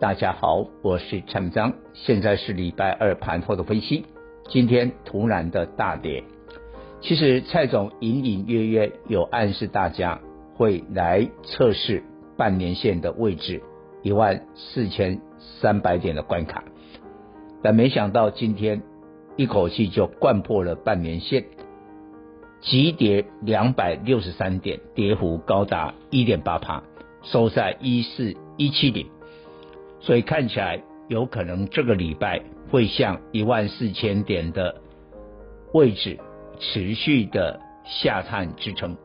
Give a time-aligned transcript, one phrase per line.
[0.00, 4.06] 大家好，我是陈章，现在是礼拜二盘后的分析。
[4.48, 6.22] 今天突然的大跌，
[7.00, 10.20] 其实蔡总隐隐约约有暗示大家
[10.54, 12.04] 会来测试
[12.36, 13.60] 半年线的位置
[14.04, 15.20] 一万四千
[15.60, 16.62] 三百点的关卡，
[17.60, 18.80] 但没想到今天
[19.34, 21.44] 一口气就掼破了半年线，
[22.60, 26.84] 急跌两百六十三点，跌幅高达一点八趴，
[27.24, 29.08] 收在一四一七零。
[30.00, 34.76] 所以看起来有可能这个礼拜会向一万四千点的
[35.72, 36.18] 位置
[36.58, 38.96] 持续的下探支撑。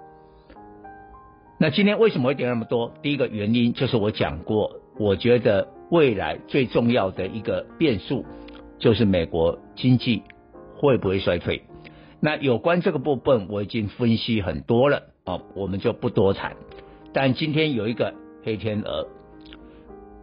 [1.59, 2.93] 那今天为什么会跌那么多？
[3.01, 8.25] 第一个原因就是我讲过，我觉得未来最重要的一个变数
[8.79, 10.23] 就是美国经济
[10.75, 11.63] 会不会衰退。
[12.19, 16.55] 那有关这个部分我已经分析很多了啊，我们就不多谈。
[17.13, 19.07] 但今天有一个黑天鹅。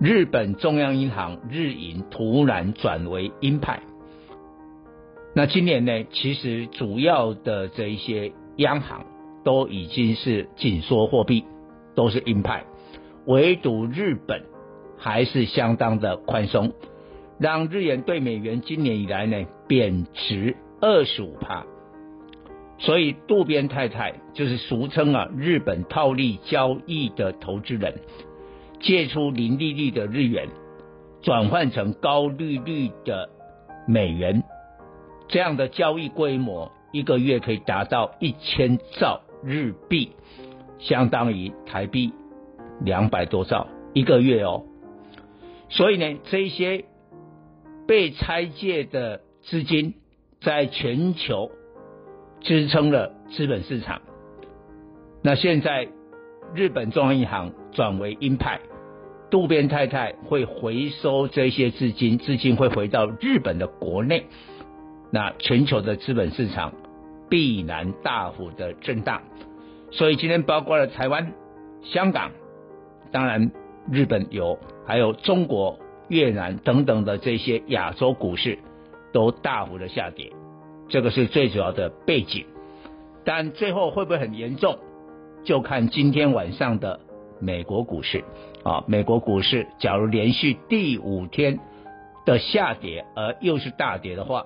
[0.00, 3.82] 日本中央银行日银突然转为鹰派，
[5.34, 9.04] 那今年呢，其实主要的这一些央行
[9.44, 11.44] 都已经是紧缩货币，
[11.94, 12.64] 都是鹰派，
[13.26, 14.44] 唯独日本
[14.96, 16.72] 还是相当的宽松，
[17.38, 21.66] 让日元对美元今年以来呢贬值二十五趴，
[22.78, 28.00] 所以渡边太太就是俗称啊日本套利交易的投资人。
[28.80, 30.48] 借出零利率的日元，
[31.22, 33.28] 转换成高利率的
[33.86, 34.42] 美元，
[35.28, 40.12] 这样的交易规模一个月可以达到一千兆日币，
[40.78, 42.12] 相当于台币
[42.80, 44.64] 两百多兆一个月哦。
[45.68, 46.86] 所以呢，这些
[47.86, 49.94] 被拆借的资金
[50.40, 51.50] 在全球
[52.40, 54.00] 支撑了资本市场。
[55.22, 55.86] 那现在
[56.54, 58.58] 日本中央银行转为鹰派。
[59.30, 64.26] 渡边太太会回收这些资金，资金会回到日本的国内，
[65.12, 66.72] 那全球的资本市场
[67.28, 69.22] 必然大幅的震荡。
[69.92, 71.32] 所以今天包括了台湾、
[71.82, 72.32] 香港，
[73.12, 73.50] 当然
[73.90, 78.58] 日本有，还有中国、越南等等的这些亚洲股市
[79.12, 80.32] 都大幅的下跌，
[80.88, 82.46] 这个是最主要的背景。
[83.24, 84.78] 但最后会不会很严重，
[85.44, 87.00] 就看今天晚上的
[87.40, 88.24] 美国股市。
[88.62, 91.58] 啊，美国股市假如连续第五天
[92.26, 94.44] 的下跌，而又是大跌的话，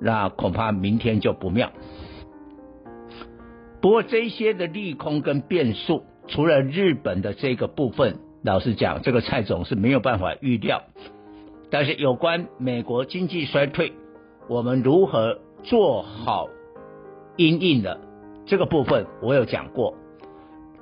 [0.00, 1.70] 那恐怕明天就不妙。
[3.82, 10.82] 不过这些的利空跟变数，除了日本的这个部分，老实讲，这个蔡总是没有办法预料。
[11.70, 13.92] 但是有关美国经济衰退，
[14.48, 16.48] 我们如何做好
[17.36, 18.00] 因应的
[18.46, 19.94] 这个部分，我有讲过。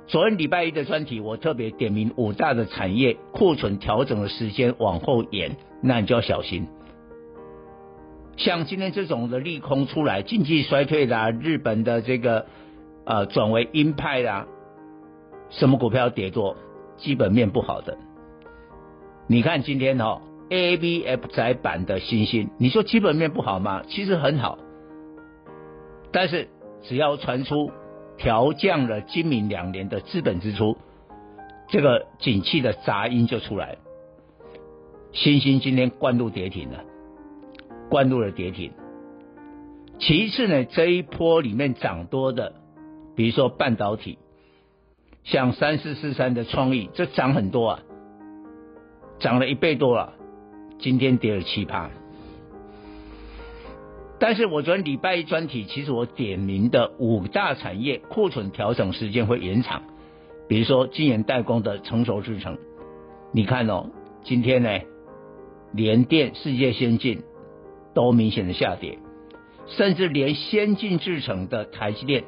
[0.07, 6.65] 昨天礼拜一的专题，我特别点名五大的产业库存调整的时间往后延，那你就要小心。
[8.37, 12.45] 像今天这种的利空出来，经济衰退啦，日本的这个
[13.03, 14.47] 呃转为鹰派啦，
[15.49, 16.55] 什么股票跌多？
[16.95, 17.97] 基本面不好的。
[19.27, 23.83] 你看今天哦，ABF 窄板的新兴，你说基本面不好吗？
[23.89, 24.57] 其实很好，
[26.13, 26.47] 但是
[26.83, 27.71] 只要传出。
[28.17, 30.77] 调降了今明两年的资本支出，
[31.69, 33.79] 这个景气的杂音就出来了。
[35.13, 36.83] 欣兴今天灌入跌停了，
[37.89, 38.71] 灌入了跌停。
[39.99, 42.53] 其次呢，这一波里面涨多的，
[43.15, 44.19] 比如说半导体，
[45.23, 47.79] 像三四四三的创意，这涨很多啊，
[49.19, 50.13] 涨了一倍多了，
[50.77, 51.89] 今天跌了七趴。
[54.19, 59.83] 但是我昨天礼拜一专题，其实我点名的五大产业库存调整时间会延长，
[60.47, 62.57] 比如说晶圆代工的成熟制程，
[63.31, 63.91] 你看哦，
[64.23, 64.69] 今天呢，
[65.71, 67.21] 联电、世界先进
[67.93, 68.97] 都明显的下跌，
[69.67, 72.23] 甚至连先进制程的台积电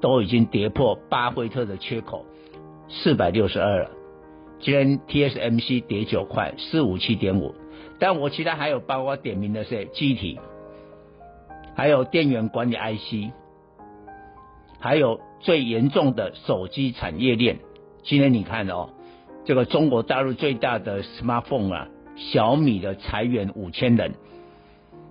[0.00, 2.24] 都已经跌破巴菲特的缺口
[2.88, 3.90] 四百六十二了。
[4.60, 7.54] 今天 TSMC 跌九块四五七点五，
[7.98, 10.40] 但我其他还有包括点名的是记忆体。
[11.74, 13.32] 还有电源管理 IC，
[14.78, 17.58] 还有最严重的手机产业链。
[18.02, 18.90] 今天你看哦，
[19.44, 24.14] 这个中国大陆最大的 smartphone 啊，小米的裁员五千人。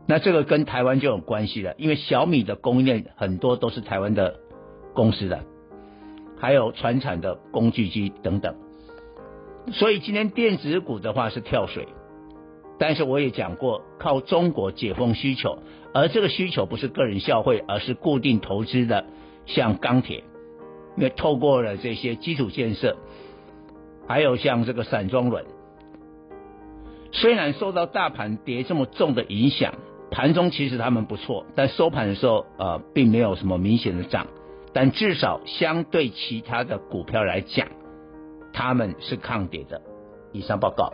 [0.05, 4.35] 那这个跟台湾就有关系了，因为小米的供应链很多都是台湾的
[4.93, 5.43] 公司的，
[6.37, 8.55] 还有传产的工具机等等。
[9.71, 11.87] 所以今天电子股的话是跳水，
[12.79, 15.59] 但是我也讲过，靠中国解封需求，
[15.93, 19.05] 而这个需求不是个人消费，而是固定投资的，
[19.45, 20.23] 像钢铁，
[20.97, 22.97] 因为透过了这些基础建设，
[24.07, 25.45] 还有像这个散装轮，
[27.11, 29.75] 虽然受到大盘跌这么重的影响，
[30.11, 34.27] 盘中其实他们不错，但收盘的时候呃并没有什么明显的涨，
[34.73, 37.67] 但至少相对其他的股票来讲。
[38.55, 39.81] 他们是抗跌的。
[40.31, 40.93] 以上报告。